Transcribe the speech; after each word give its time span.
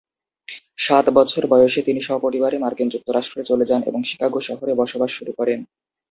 সাত 0.77 1.05
বছর 1.09 1.43
বয়সে 1.47 1.81
তিনি 1.81 2.01
স্বপরিবারে 2.01 2.57
মার্কিন 2.59 2.87
যুক্তরাষ্ট্রে 2.89 3.41
চলে 3.49 3.65
যান 3.65 3.81
এবং 3.85 4.01
শিকাগো 4.03 4.39
শহরে 4.47 4.73
বসবাস 4.81 5.11
শুরু 5.17 5.31
করেন। 5.39 5.59